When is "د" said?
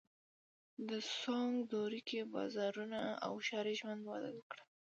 0.89-0.89